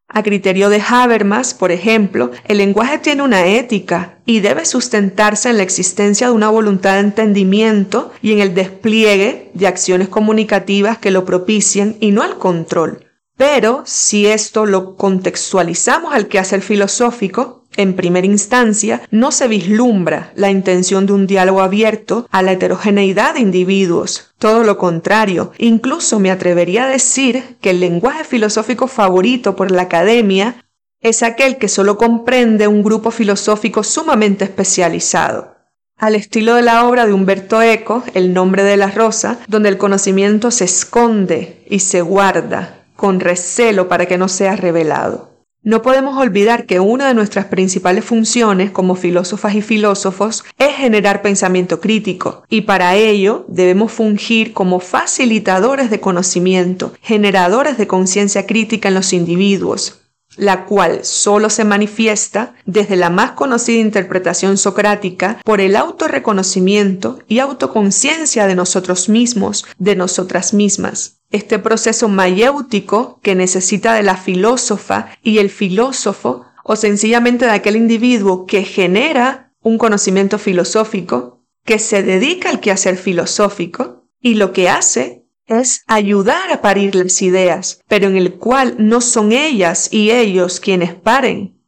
A 0.07 0.21
criterio 0.21 0.69
de 0.69 0.81
Habermas, 0.87 1.53
por 1.55 1.71
ejemplo, 1.71 2.31
el 2.45 2.59
lenguaje 2.59 2.99
tiene 2.99 3.23
una 3.23 3.47
ética 3.47 4.19
y 4.25 4.39
debe 4.39 4.65
sustentarse 4.65 5.49
en 5.49 5.57
la 5.57 5.63
existencia 5.63 6.27
de 6.27 6.33
una 6.33 6.49
voluntad 6.49 6.93
de 6.93 6.99
entendimiento 6.99 8.11
y 8.21 8.31
en 8.31 8.39
el 8.39 8.53
despliegue 8.53 9.49
de 9.55 9.67
acciones 9.67 10.07
comunicativas 10.07 10.99
que 10.99 11.11
lo 11.11 11.25
propicien 11.25 11.97
y 11.99 12.11
no 12.11 12.21
al 12.21 12.37
control. 12.37 13.05
Pero 13.35 13.83
si 13.85 14.27
esto 14.27 14.65
lo 14.65 14.95
contextualizamos 14.95 16.13
al 16.13 16.27
quehacer 16.27 16.61
filosófico, 16.61 17.64
en 17.77 17.95
primera 17.95 18.27
instancia, 18.27 19.01
no 19.11 19.31
se 19.31 19.47
vislumbra 19.47 20.31
la 20.35 20.49
intención 20.49 21.05
de 21.05 21.13
un 21.13 21.27
diálogo 21.27 21.61
abierto 21.61 22.27
a 22.31 22.41
la 22.41 22.53
heterogeneidad 22.53 23.35
de 23.35 23.41
individuos. 23.41 24.33
Todo 24.37 24.63
lo 24.63 24.77
contrario, 24.77 25.51
incluso 25.57 26.19
me 26.19 26.31
atrevería 26.31 26.85
a 26.85 26.89
decir 26.89 27.57
que 27.61 27.71
el 27.71 27.79
lenguaje 27.79 28.23
filosófico 28.23 28.87
favorito 28.87 29.55
por 29.55 29.71
la 29.71 29.83
academia 29.83 30.65
es 31.01 31.21
aquel 31.23 31.57
que 31.57 31.67
solo 31.67 31.97
comprende 31.97 32.67
un 32.67 32.83
grupo 32.83 33.11
filosófico 33.11 33.83
sumamente 33.83 34.43
especializado. 34.45 35.55
Al 35.97 36.15
estilo 36.15 36.55
de 36.55 36.61
la 36.61 36.85
obra 36.87 37.05
de 37.05 37.13
Humberto 37.13 37.61
Eco, 37.61 38.03
El 38.13 38.33
nombre 38.33 38.63
de 38.63 38.75
la 38.75 38.91
rosa, 38.91 39.39
donde 39.47 39.69
el 39.69 39.77
conocimiento 39.77 40.51
se 40.51 40.65
esconde 40.65 41.63
y 41.69 41.79
se 41.79 42.01
guarda 42.01 42.83
con 42.95 43.19
recelo 43.19 43.87
para 43.87 44.05
que 44.05 44.17
no 44.17 44.27
sea 44.27 44.55
revelado. 44.55 45.34
No 45.65 45.81
podemos 45.81 46.15
olvidar 46.19 46.67
que 46.67 46.79
una 46.79 47.07
de 47.07 47.15
nuestras 47.15 47.45
principales 47.45 48.05
funciones 48.05 48.69
como 48.69 48.93
filósofas 48.93 49.55
y 49.55 49.63
filósofos 49.63 50.43
es 50.59 50.75
generar 50.75 51.23
pensamiento 51.23 51.79
crítico 51.79 52.43
y 52.49 52.61
para 52.61 52.93
ello 52.93 53.45
debemos 53.47 53.91
fungir 53.91 54.53
como 54.53 54.79
facilitadores 54.79 55.89
de 55.89 55.99
conocimiento, 55.99 56.93
generadores 57.01 57.79
de 57.79 57.87
conciencia 57.87 58.45
crítica 58.45 58.89
en 58.89 58.93
los 58.93 59.11
individuos, 59.11 60.01
la 60.37 60.65
cual 60.65 60.99
solo 61.01 61.49
se 61.49 61.65
manifiesta 61.65 62.53
desde 62.67 62.95
la 62.95 63.09
más 63.09 63.31
conocida 63.31 63.79
interpretación 63.79 64.57
socrática 64.57 65.39
por 65.43 65.61
el 65.61 65.75
autorreconocimiento 65.77 67.17
y 67.27 67.39
autoconciencia 67.39 68.45
de 68.45 68.53
nosotros 68.53 69.09
mismos, 69.09 69.65
de 69.79 69.95
nosotras 69.95 70.53
mismas 70.53 71.14
este 71.31 71.59
proceso 71.59 72.07
mayéutico 72.07 73.19
que 73.21 73.35
necesita 73.35 73.93
de 73.93 74.03
la 74.03 74.17
filósofa 74.17 75.09
y 75.23 75.39
el 75.39 75.49
filósofo 75.49 76.45
o 76.63 76.75
sencillamente 76.75 77.45
de 77.45 77.51
aquel 77.51 77.75
individuo 77.75 78.45
que 78.45 78.63
genera 78.63 79.53
un 79.61 79.77
conocimiento 79.77 80.37
filosófico, 80.39 81.43
que 81.63 81.79
se 81.79 82.03
dedica 82.03 82.49
al 82.49 82.59
quehacer 82.59 82.97
filosófico 82.97 84.07
y 84.21 84.35
lo 84.35 84.53
que 84.53 84.69
hace 84.69 85.25
es 85.47 85.83
ayudar 85.87 86.51
a 86.51 86.61
parir 86.61 86.95
las 86.95 87.21
ideas, 87.21 87.81
pero 87.87 88.07
en 88.07 88.15
el 88.15 88.33
cual 88.33 88.75
no 88.79 89.01
son 89.01 89.31
ellas 89.31 89.89
y 89.91 90.11
ellos 90.11 90.59
quienes 90.59 90.95
paren, 90.95 91.61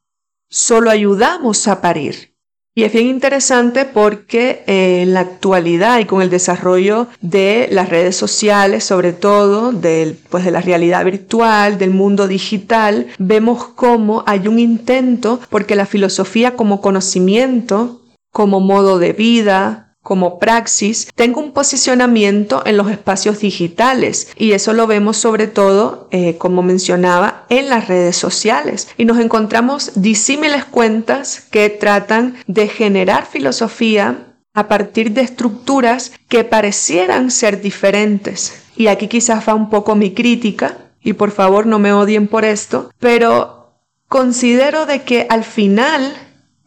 solo 0.50 0.90
ayudamos 0.90 1.68
a 1.68 1.82
parir. 1.82 2.37
Y 2.78 2.84
es 2.84 2.94
bien 2.94 3.08
interesante 3.08 3.86
porque 3.86 4.64
eh, 4.68 5.02
en 5.02 5.16
la 5.16 5.22
actualidad 5.22 5.98
y 5.98 6.06
con 6.06 6.22
el 6.22 6.30
desarrollo 6.30 7.08
de 7.22 7.68
las 7.72 7.90
redes 7.90 8.16
sociales, 8.16 8.84
sobre 8.84 9.14
todo 9.14 9.72
del, 9.72 10.16
pues 10.30 10.46
de 10.46 10.52
la 10.52 10.62
realidad 10.62 11.04
virtual, 11.04 11.80
del 11.80 11.90
mundo 11.90 12.28
digital, 12.28 13.08
vemos 13.18 13.64
cómo 13.70 14.24
hay 14.28 14.48
un 14.48 14.60
intento 14.60 15.40
porque 15.50 15.76
la 15.76 15.88
filosofía 15.88 16.56
como 16.56 16.80
conocimiento, 16.80 18.04
como 18.32 18.60
modo 18.60 19.00
de 19.00 19.14
vida, 19.14 19.87
como 20.08 20.40
praxis 20.40 21.12
tenga 21.16 21.42
un 21.42 21.52
posicionamiento 21.52 22.64
en 22.66 22.78
los 22.78 22.90
espacios 22.90 23.42
digitales 23.42 24.30
y 24.38 24.54
eso 24.54 24.72
lo 24.72 24.88
vemos 24.88 25.18
sobre 25.18 25.48
todo, 25.48 26.08
eh, 26.12 26.38
como 26.38 26.62
mencionaba, 26.62 27.44
en 27.50 27.68
las 27.68 27.90
redes 27.90 28.16
sociales 28.16 28.88
y 28.98 29.04
nos 29.04 29.20
encontramos 29.20 29.92
disímiles 29.96 30.64
cuentas 30.64 31.42
que 31.52 31.70
tratan 31.70 32.38
de 32.48 32.70
generar 32.70 33.26
filosofía 33.26 34.28
a 34.54 34.70
partir 34.70 35.12
de 35.12 35.24
estructuras 35.24 36.14
que 36.30 36.46
parecieran 36.46 37.30
ser 37.30 37.60
diferentes. 37.60 38.64
Y 38.78 38.88
aquí 38.88 39.10
quizás 39.10 39.46
va 39.46 39.56
un 39.56 39.70
poco 39.70 39.96
mi 39.96 40.14
crítica 40.14 40.78
y 41.04 41.14
por 41.14 41.32
favor 41.32 41.66
no 41.66 41.80
me 41.80 41.92
odien 41.92 42.30
por 42.30 42.46
esto, 42.46 42.92
pero 42.98 43.74
considero 44.08 44.86
de 44.86 45.02
que 45.02 45.28
al 45.30 45.44
final 45.44 46.14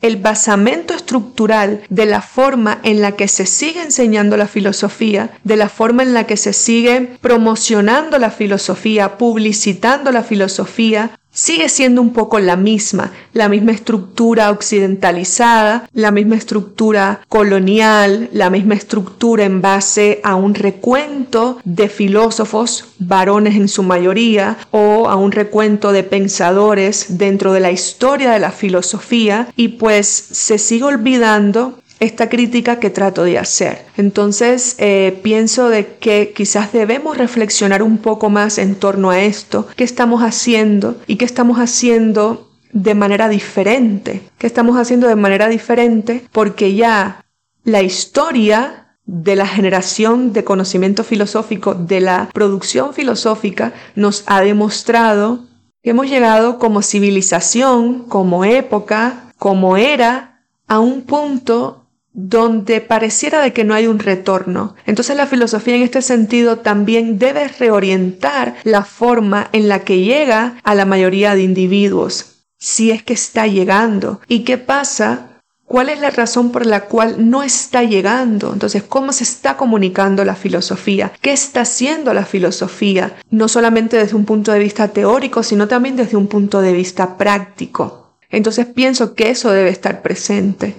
el 0.02 0.16
basamento 0.16 0.94
estructural 0.94 1.82
de 1.88 2.06
la 2.06 2.22
forma 2.22 2.80
en 2.82 3.02
la 3.02 3.12
que 3.12 3.28
se 3.28 3.46
sigue 3.46 3.82
enseñando 3.82 4.36
la 4.36 4.48
filosofía, 4.48 5.30
de 5.44 5.56
la 5.56 5.68
forma 5.68 6.02
en 6.02 6.14
la 6.14 6.24
que 6.24 6.36
se 6.36 6.52
sigue 6.52 7.16
promocionando 7.20 8.18
la 8.18 8.30
filosofía, 8.30 9.18
publicitando 9.18 10.12
la 10.12 10.22
filosofía, 10.22 11.10
sigue 11.32 11.68
siendo 11.68 12.02
un 12.02 12.12
poco 12.12 12.38
la 12.38 12.56
misma, 12.56 13.12
la 13.32 13.48
misma 13.48 13.72
estructura 13.72 14.50
occidentalizada, 14.50 15.88
la 15.92 16.10
misma 16.10 16.36
estructura 16.36 17.20
colonial, 17.28 18.28
la 18.32 18.50
misma 18.50 18.74
estructura 18.74 19.44
en 19.44 19.60
base 19.60 20.20
a 20.24 20.34
un 20.34 20.54
recuento 20.54 21.58
de 21.64 21.88
filósofos, 21.88 22.86
varones 22.98 23.56
en 23.56 23.68
su 23.68 23.82
mayoría, 23.82 24.58
o 24.70 25.08
a 25.08 25.16
un 25.16 25.32
recuento 25.32 25.92
de 25.92 26.02
pensadores 26.02 27.18
dentro 27.18 27.52
de 27.52 27.60
la 27.60 27.70
historia 27.70 28.30
de 28.32 28.40
la 28.40 28.50
filosofía, 28.50 29.48
y 29.56 29.68
pues 29.68 30.06
se 30.08 30.58
sigue 30.58 30.84
olvidando 30.84 31.78
esta 32.00 32.28
crítica 32.28 32.80
que 32.80 32.90
trato 32.90 33.24
de 33.24 33.38
hacer. 33.38 33.84
Entonces, 33.96 34.74
eh, 34.78 35.20
pienso 35.22 35.68
de 35.68 35.96
que 35.98 36.32
quizás 36.34 36.72
debemos 36.72 37.18
reflexionar 37.18 37.82
un 37.82 37.98
poco 37.98 38.30
más 38.30 38.58
en 38.58 38.74
torno 38.74 39.10
a 39.10 39.20
esto, 39.20 39.68
qué 39.76 39.84
estamos 39.84 40.22
haciendo 40.22 40.96
y 41.06 41.16
qué 41.16 41.26
estamos 41.26 41.58
haciendo 41.58 42.50
de 42.72 42.94
manera 42.94 43.28
diferente, 43.28 44.22
qué 44.38 44.46
estamos 44.46 44.78
haciendo 44.78 45.08
de 45.08 45.16
manera 45.16 45.48
diferente 45.48 46.24
porque 46.32 46.74
ya 46.74 47.24
la 47.64 47.82
historia 47.82 48.96
de 49.04 49.36
la 49.36 49.46
generación 49.46 50.32
de 50.32 50.44
conocimiento 50.44 51.04
filosófico, 51.04 51.74
de 51.74 52.00
la 52.00 52.30
producción 52.32 52.94
filosófica, 52.94 53.72
nos 53.96 54.22
ha 54.26 54.40
demostrado 54.40 55.44
que 55.82 55.90
hemos 55.90 56.08
llegado 56.08 56.58
como 56.58 56.80
civilización, 56.80 58.04
como 58.04 58.44
época, 58.44 59.32
como 59.36 59.76
era, 59.76 60.44
a 60.68 60.78
un 60.78 61.02
punto 61.02 61.79
donde 62.12 62.80
pareciera 62.80 63.40
de 63.40 63.52
que 63.52 63.64
no 63.64 63.74
hay 63.74 63.86
un 63.86 63.98
retorno. 63.98 64.74
Entonces 64.86 65.16
la 65.16 65.26
filosofía 65.26 65.76
en 65.76 65.82
este 65.82 66.02
sentido 66.02 66.58
también 66.58 67.18
debe 67.18 67.48
reorientar 67.48 68.56
la 68.64 68.84
forma 68.84 69.48
en 69.52 69.68
la 69.68 69.80
que 69.80 70.00
llega 70.00 70.56
a 70.64 70.74
la 70.74 70.86
mayoría 70.86 71.34
de 71.34 71.42
individuos, 71.42 72.44
si 72.58 72.90
es 72.90 73.02
que 73.02 73.12
está 73.12 73.46
llegando. 73.46 74.20
¿Y 74.26 74.40
qué 74.40 74.58
pasa? 74.58 75.26
¿Cuál 75.70 75.88
es 75.88 76.00
la 76.00 76.10
razón 76.10 76.50
por 76.50 76.66
la 76.66 76.86
cual 76.86 77.30
no 77.30 77.44
está 77.44 77.84
llegando? 77.84 78.52
Entonces, 78.52 78.82
¿cómo 78.82 79.12
se 79.12 79.22
está 79.22 79.56
comunicando 79.56 80.24
la 80.24 80.34
filosofía? 80.34 81.12
¿Qué 81.20 81.32
está 81.32 81.60
haciendo 81.60 82.12
la 82.12 82.24
filosofía? 82.24 83.14
No 83.30 83.46
solamente 83.46 83.96
desde 83.96 84.16
un 84.16 84.24
punto 84.24 84.50
de 84.50 84.58
vista 84.58 84.88
teórico, 84.88 85.44
sino 85.44 85.68
también 85.68 85.94
desde 85.94 86.16
un 86.16 86.26
punto 86.26 86.60
de 86.60 86.72
vista 86.72 87.16
práctico. 87.16 88.16
Entonces 88.30 88.66
pienso 88.66 89.14
que 89.14 89.30
eso 89.30 89.52
debe 89.52 89.70
estar 89.70 90.02
presente. 90.02 90.74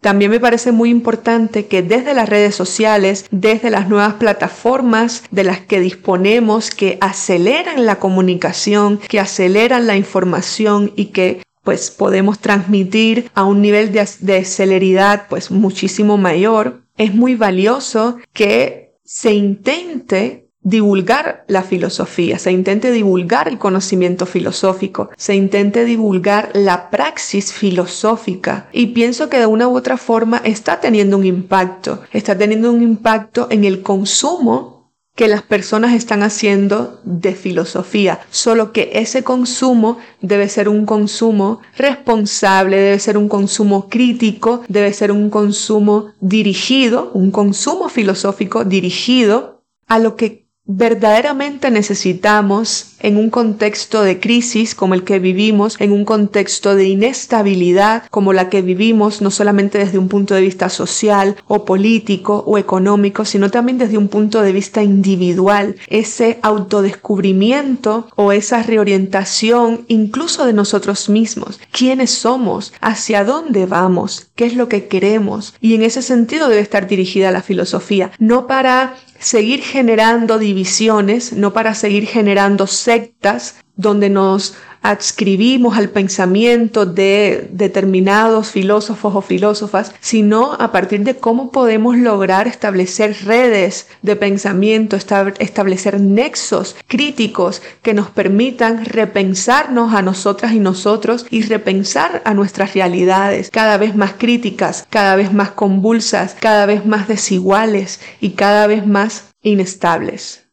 También 0.00 0.30
me 0.30 0.40
parece 0.40 0.72
muy 0.72 0.90
importante 0.90 1.66
que 1.66 1.82
desde 1.82 2.14
las 2.14 2.28
redes 2.28 2.54
sociales, 2.54 3.26
desde 3.30 3.70
las 3.70 3.88
nuevas 3.88 4.14
plataformas 4.14 5.24
de 5.30 5.44
las 5.44 5.60
que 5.60 5.80
disponemos, 5.80 6.70
que 6.70 6.98
aceleran 7.00 7.86
la 7.86 7.98
comunicación, 7.98 8.98
que 8.98 9.20
aceleran 9.20 9.86
la 9.86 9.96
información 9.96 10.92
y 10.96 11.06
que 11.06 11.42
pues 11.64 11.90
podemos 11.90 12.38
transmitir 12.38 13.30
a 13.34 13.44
un 13.44 13.60
nivel 13.60 13.90
de, 13.92 14.08
de 14.20 14.44
celeridad 14.44 15.26
pues 15.28 15.50
muchísimo 15.50 16.16
mayor, 16.16 16.82
es 16.96 17.12
muy 17.12 17.34
valioso 17.34 18.18
que 18.32 18.94
se 19.04 19.34
intente 19.34 20.45
divulgar 20.66 21.44
la 21.46 21.62
filosofía, 21.62 22.40
se 22.40 22.50
intente 22.50 22.90
divulgar 22.90 23.46
el 23.46 23.56
conocimiento 23.56 24.26
filosófico, 24.26 25.10
se 25.16 25.36
intente 25.36 25.84
divulgar 25.84 26.50
la 26.54 26.90
praxis 26.90 27.52
filosófica. 27.52 28.68
Y 28.72 28.88
pienso 28.88 29.28
que 29.28 29.38
de 29.38 29.46
una 29.46 29.68
u 29.68 29.76
otra 29.76 29.96
forma 29.96 30.38
está 30.44 30.80
teniendo 30.80 31.18
un 31.18 31.24
impacto, 31.24 32.00
está 32.12 32.36
teniendo 32.36 32.72
un 32.72 32.82
impacto 32.82 33.46
en 33.48 33.64
el 33.64 33.82
consumo 33.82 34.90
que 35.14 35.28
las 35.28 35.42
personas 35.42 35.94
están 35.94 36.24
haciendo 36.24 37.00
de 37.04 37.36
filosofía, 37.36 38.18
solo 38.32 38.72
que 38.72 38.90
ese 38.94 39.22
consumo 39.22 39.98
debe 40.20 40.48
ser 40.48 40.68
un 40.68 40.84
consumo 40.84 41.60
responsable, 41.78 42.76
debe 42.76 42.98
ser 42.98 43.16
un 43.16 43.28
consumo 43.28 43.88
crítico, 43.88 44.64
debe 44.66 44.92
ser 44.92 45.12
un 45.12 45.30
consumo 45.30 46.10
dirigido, 46.20 47.12
un 47.14 47.30
consumo 47.30 47.88
filosófico 47.88 48.64
dirigido 48.64 49.62
a 49.86 50.00
lo 50.00 50.16
que 50.16 50.45
verdaderamente 50.66 51.70
necesitamos 51.70 52.92
en 53.00 53.16
un 53.18 53.30
contexto 53.30 54.02
de 54.02 54.18
crisis 54.18 54.74
como 54.74 54.94
el 54.94 55.04
que 55.04 55.18
vivimos, 55.18 55.76
en 55.78 55.92
un 55.92 56.04
contexto 56.04 56.74
de 56.74 56.88
inestabilidad 56.88 58.04
como 58.10 58.32
la 58.32 58.48
que 58.48 58.62
vivimos, 58.62 59.22
no 59.22 59.30
solamente 59.30 59.78
desde 59.78 59.98
un 59.98 60.08
punto 60.08 60.34
de 60.34 60.40
vista 60.40 60.68
social 60.68 61.36
o 61.46 61.64
político 61.64 62.42
o 62.46 62.58
económico, 62.58 63.24
sino 63.24 63.50
también 63.50 63.78
desde 63.78 63.98
un 63.98 64.08
punto 64.08 64.42
de 64.42 64.52
vista 64.52 64.82
individual, 64.82 65.76
ese 65.88 66.38
autodescubrimiento 66.42 68.08
o 68.16 68.32
esa 68.32 68.62
reorientación 68.62 69.84
incluso 69.88 70.46
de 70.46 70.52
nosotros 70.52 71.08
mismos, 71.08 71.60
quiénes 71.70 72.10
somos, 72.10 72.72
hacia 72.80 73.24
dónde 73.24 73.66
vamos, 73.66 74.28
qué 74.34 74.46
es 74.46 74.56
lo 74.56 74.68
que 74.68 74.88
queremos. 74.88 75.54
Y 75.60 75.74
en 75.74 75.82
ese 75.82 76.02
sentido 76.02 76.48
debe 76.48 76.62
estar 76.62 76.88
dirigida 76.88 77.30
la 77.30 77.42
filosofía, 77.42 78.10
no 78.18 78.46
para 78.46 78.96
seguir 79.18 79.62
generando 79.62 80.38
divisiones, 80.38 81.32
no 81.32 81.52
para 81.52 81.74
seguir 81.74 82.06
generando 82.06 82.66
sectas 82.66 83.56
donde 83.76 84.08
nos 84.08 84.54
adscribimos 84.82 85.76
al 85.76 85.90
pensamiento 85.90 86.86
de 86.86 87.48
determinados 87.50 88.50
filósofos 88.50 89.14
o 89.16 89.20
filósofas, 89.20 89.92
sino 90.00 90.54
a 90.54 90.70
partir 90.70 91.00
de 91.00 91.16
cómo 91.16 91.50
podemos 91.50 91.96
lograr 91.96 92.46
establecer 92.46 93.16
redes 93.24 93.88
de 94.02 94.16
pensamiento, 94.16 94.96
establecer 94.96 96.00
nexos 96.00 96.76
críticos 96.86 97.62
que 97.82 97.94
nos 97.94 98.10
permitan 98.10 98.84
repensarnos 98.84 99.92
a 99.92 100.02
nosotras 100.02 100.52
y 100.52 100.60
nosotros 100.60 101.26
y 101.30 101.42
repensar 101.42 102.22
a 102.24 102.32
nuestras 102.32 102.74
realidades 102.74 103.50
cada 103.50 103.76
vez 103.78 103.96
más 103.96 104.12
críticas, 104.16 104.86
cada 104.88 105.16
vez 105.16 105.32
más 105.32 105.50
convulsas, 105.50 106.36
cada 106.38 106.64
vez 106.64 106.86
más 106.86 107.08
desiguales 107.08 108.00
y 108.20 108.30
cada 108.30 108.66
vez 108.68 108.86
más 108.86 109.34
inestables. 109.42 110.46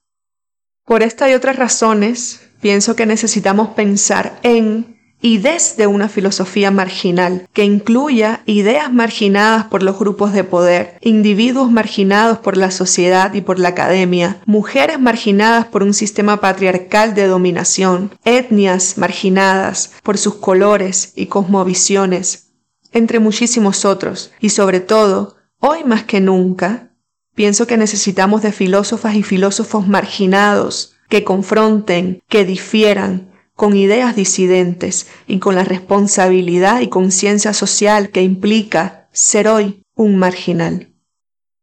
Por 0.85 1.01
esta 1.01 1.29
y 1.29 1.33
otras 1.33 1.55
razones, 1.55 2.42
pienso 2.63 2.95
que 2.95 3.05
necesitamos 3.05 3.71
pensar 3.75 4.39
en 4.41 4.97
y 5.21 5.37
desde 5.37 5.85
una 5.85 6.07
filosofía 6.07 6.71
marginal, 6.71 7.47
que 7.51 7.65
incluya 7.65 8.41
ideas 8.45 8.91
marginadas 8.91 9.65
por 9.65 9.83
los 9.83 9.99
grupos 9.99 10.31
de 10.31 10.45
poder, 10.45 10.97
individuos 11.01 11.71
marginados 11.71 12.39
por 12.39 12.55
la 12.55 12.71
sociedad 12.71 13.33
y 13.33 13.41
por 13.41 13.59
la 13.59 13.69
academia, 13.69 14.41
mujeres 14.45 14.97
marginadas 14.97 15.65
por 15.65 15.83
un 15.83 15.93
sistema 15.93 16.39
patriarcal 16.39 17.13
de 17.15 17.27
dominación, 17.27 18.11
etnias 18.23 18.97
marginadas 18.97 19.91
por 20.01 20.17
sus 20.17 20.35
colores 20.35 21.11
y 21.17 21.25
cosmovisiones, 21.25 22.51
entre 22.93 23.19
muchísimos 23.19 23.83
otros, 23.83 24.31
y 24.39 24.49
sobre 24.49 24.79
todo, 24.79 25.35
hoy 25.59 25.83
más 25.83 26.03
que 26.03 26.21
nunca, 26.21 26.91
pienso 27.35 27.67
que 27.67 27.77
necesitamos 27.77 28.41
de 28.41 28.53
filósofas 28.53 29.15
y 29.15 29.23
filósofos 29.23 29.85
marginados, 29.87 30.92
que 31.09 31.23
confronten, 31.23 32.21
que 32.27 32.45
difieran 32.45 33.31
con 33.55 33.75
ideas 33.75 34.15
disidentes 34.15 35.07
y 35.27 35.39
con 35.39 35.55
la 35.55 35.63
responsabilidad 35.63 36.81
y 36.81 36.89
conciencia 36.89 37.53
social 37.53 38.09
que 38.09 38.21
implica 38.23 39.07
ser 39.11 39.47
hoy 39.47 39.83
un 39.95 40.17
marginal. 40.17 40.89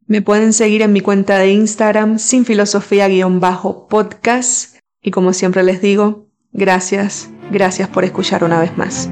Me 0.07 0.23
pueden 0.23 0.53
seguir 0.53 0.83
en 0.83 0.93
mi 0.93 1.01
cuenta 1.01 1.39
de 1.39 1.53
Instagram 1.53 2.19
sin 2.19 2.45
filosofía-podcast 2.45 4.77
y 5.03 5.11
como 5.11 5.33
siempre 5.33 5.63
les 5.63 5.81
digo, 5.81 6.27
gracias, 6.53 7.31
gracias 7.51 7.89
por 7.89 8.05
escuchar 8.05 8.45
una 8.45 8.61
vez 8.61 8.77
más. 8.77 9.09